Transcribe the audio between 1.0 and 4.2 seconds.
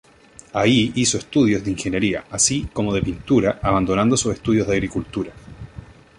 estudios de ingeniería, así como de pintura, abandonando